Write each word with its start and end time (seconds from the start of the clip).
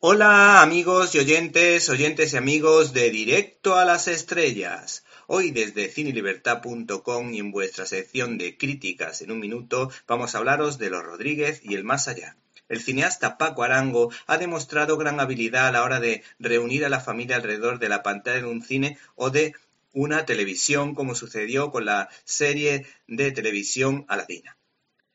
Hola 0.00 0.62
amigos 0.62 1.16
y 1.16 1.18
oyentes, 1.18 1.88
oyentes 1.88 2.32
y 2.32 2.36
amigos 2.36 2.92
de 2.92 3.10
Directo 3.10 3.74
a 3.74 3.84
las 3.84 4.06
Estrellas. 4.06 5.04
Hoy 5.26 5.50
desde 5.50 5.88
cinelibertad.com 5.88 7.34
y 7.34 7.40
en 7.40 7.50
vuestra 7.50 7.84
sección 7.84 8.38
de 8.38 8.56
críticas 8.56 9.22
en 9.22 9.32
un 9.32 9.40
minuto 9.40 9.90
vamos 10.06 10.32
a 10.32 10.38
hablaros 10.38 10.78
de 10.78 10.90
Los 10.90 11.02
Rodríguez 11.02 11.62
y 11.64 11.74
el 11.74 11.82
más 11.82 12.06
allá. 12.06 12.36
El 12.68 12.80
cineasta 12.80 13.38
Paco 13.38 13.64
Arango 13.64 14.12
ha 14.28 14.38
demostrado 14.38 14.98
gran 14.98 15.18
habilidad 15.18 15.66
a 15.66 15.72
la 15.72 15.82
hora 15.82 15.98
de 15.98 16.22
reunir 16.38 16.84
a 16.84 16.90
la 16.90 17.00
familia 17.00 17.34
alrededor 17.34 17.80
de 17.80 17.88
la 17.88 18.04
pantalla 18.04 18.42
de 18.42 18.46
un 18.46 18.62
cine 18.62 18.98
o 19.16 19.30
de 19.30 19.54
una 19.92 20.24
televisión 20.24 20.94
como 20.94 21.16
sucedió 21.16 21.72
con 21.72 21.86
la 21.86 22.08
serie 22.24 22.86
de 23.08 23.32
televisión 23.32 24.04
Aladina. 24.06 24.58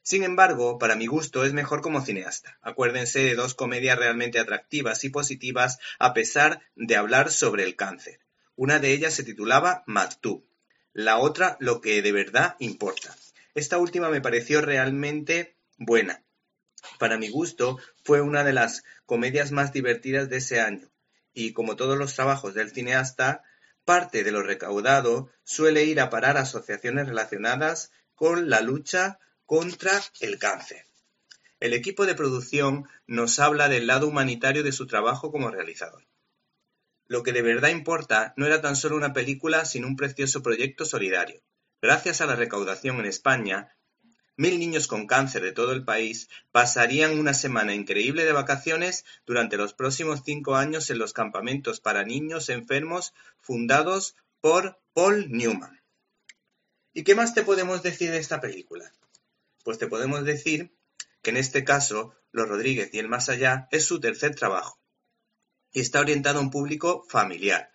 Sin 0.03 0.23
embargo, 0.23 0.77
para 0.77 0.97
mi 0.97 1.07
gusto 1.07 1.45
es 1.45 1.53
mejor 1.53 1.81
como 1.81 2.01
cineasta. 2.01 2.59
Acuérdense 2.61 3.19
de 3.19 3.35
dos 3.35 3.55
comedias 3.55 3.97
realmente 3.97 4.37
atractivas 4.37 5.05
y 5.05 5.09
positivas 5.09 5.79
a 5.97 6.13
pesar 6.13 6.61
de 6.75 6.97
hablar 6.97 7.31
sobre 7.31 7.63
el 7.63 7.77
cáncer. 7.77 8.19
Una 8.57 8.79
de 8.79 8.91
ellas 8.91 9.13
se 9.13 9.23
titulaba 9.23 9.83
Maktub, 9.87 10.43
la 10.91 11.17
otra 11.17 11.55
Lo 11.59 11.79
que 11.79 12.01
de 12.01 12.11
verdad 12.11 12.57
importa. 12.59 13.15
Esta 13.55 13.77
última 13.77 14.09
me 14.09 14.19
pareció 14.19 14.61
realmente 14.61 15.55
buena. 15.77 16.21
Para 16.99 17.17
mi 17.17 17.29
gusto 17.29 17.79
fue 18.03 18.19
una 18.19 18.43
de 18.43 18.51
las 18.51 18.83
comedias 19.05 19.53
más 19.53 19.71
divertidas 19.71 20.29
de 20.29 20.37
ese 20.37 20.59
año 20.59 20.89
y 21.33 21.53
como 21.53 21.77
todos 21.77 21.97
los 21.97 22.13
trabajos 22.13 22.53
del 22.53 22.71
cineasta, 22.71 23.41
parte 23.85 24.23
de 24.23 24.31
lo 24.31 24.43
recaudado 24.43 25.29
suele 25.43 25.85
ir 25.85 26.01
a 26.01 26.09
parar 26.09 26.37
a 26.37 26.41
asociaciones 26.41 27.07
relacionadas 27.07 27.91
con 28.15 28.49
la 28.49 28.61
lucha 28.61 29.19
contra 29.53 30.01
el 30.19 30.39
cáncer. 30.39 30.87
El 31.59 31.75
equipo 31.75 32.07
de 32.07 32.15
producción 32.15 32.89
nos 33.05 33.37
habla 33.37 33.69
del 33.69 33.85
lado 33.85 34.07
humanitario 34.07 34.63
de 34.63 34.71
su 34.71 34.87
trabajo 34.87 35.31
como 35.31 35.51
realizador. 35.51 36.07
Lo 37.05 37.21
que 37.21 37.33
de 37.33 37.43
verdad 37.43 37.69
importa 37.69 38.33
no 38.35 38.47
era 38.47 38.61
tan 38.61 38.75
solo 38.75 38.95
una 38.95 39.13
película, 39.13 39.65
sino 39.65 39.85
un 39.85 39.95
precioso 39.95 40.41
proyecto 40.41 40.85
solidario. 40.85 41.43
Gracias 41.83 42.19
a 42.19 42.25
la 42.25 42.35
recaudación 42.35 42.97
en 42.97 43.05
España, 43.05 43.77
mil 44.37 44.57
niños 44.57 44.87
con 44.87 45.05
cáncer 45.05 45.43
de 45.43 45.51
todo 45.51 45.73
el 45.73 45.85
país 45.85 46.29
pasarían 46.51 47.19
una 47.19 47.35
semana 47.35 47.75
increíble 47.75 48.25
de 48.25 48.31
vacaciones 48.31 49.05
durante 49.27 49.55
los 49.55 49.75
próximos 49.75 50.23
cinco 50.25 50.55
años 50.55 50.89
en 50.89 50.97
los 50.97 51.13
campamentos 51.13 51.79
para 51.79 52.03
niños 52.03 52.49
enfermos 52.49 53.13
fundados 53.39 54.15
por 54.41 54.79
Paul 54.93 55.31
Newman. 55.31 55.79
¿Y 56.91 57.03
qué 57.03 57.13
más 57.13 57.35
te 57.35 57.43
podemos 57.43 57.83
decir 57.83 58.09
de 58.09 58.17
esta 58.17 58.41
película? 58.41 58.91
Pues 59.63 59.77
te 59.77 59.87
podemos 59.87 60.25
decir 60.25 60.75
que 61.21 61.29
en 61.29 61.37
este 61.37 61.63
caso, 61.63 62.13
Los 62.31 62.49
Rodríguez 62.49 62.89
y 62.93 62.99
El 62.99 63.07
Más 63.07 63.29
Allá 63.29 63.69
es 63.71 63.85
su 63.85 64.01
tercer 64.01 64.35
trabajo 64.35 64.77
y 65.71 65.79
está 65.79 66.01
orientado 66.01 66.39
a 66.39 66.41
un 66.41 66.51
público 66.51 67.05
familiar, 67.09 67.71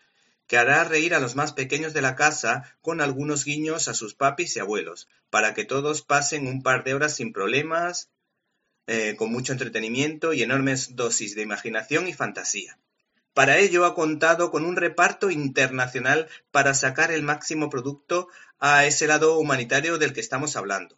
que 0.47 0.59
hará 0.59 0.85
reír 0.85 1.15
a 1.15 1.19
los 1.19 1.35
más 1.35 1.55
pequeños 1.55 1.95
de 1.95 2.03
la 2.03 2.15
casa 2.15 2.77
con 2.83 3.01
algunos 3.01 3.45
guiños 3.45 3.89
a 3.89 3.95
sus 3.95 4.15
papis 4.15 4.55
y 4.57 4.61
abuelos, 4.61 5.09
para 5.31 5.55
que 5.55 5.65
todos 5.65 6.03
pasen 6.03 6.47
un 6.47 6.63
par 6.63 6.85
de 6.85 6.95
horas 6.95 7.17
sin 7.17 7.33
problemas, 7.33 8.11
eh, 8.87 9.17
con 9.17 9.33
mucho 9.33 9.53
entretenimiento 9.53 10.33
y 10.33 10.43
enormes 10.43 10.95
dosis 10.95 11.35
de 11.35 11.43
imaginación 11.43 12.07
y 12.07 12.13
fantasía. 12.13 12.79
Para 13.33 13.59
ello 13.59 13.85
ha 13.85 13.95
contado 13.95 14.51
con 14.51 14.65
un 14.65 14.77
reparto 14.77 15.31
internacional 15.31 16.29
para 16.51 16.75
sacar 16.75 17.11
el 17.13 17.23
máximo 17.23 17.71
producto 17.71 18.29
a 18.59 18.85
ese 18.85 19.07
lado 19.07 19.39
humanitario 19.39 19.99
del 19.99 20.13
que 20.13 20.21
estamos 20.21 20.55
hablando 20.55 20.98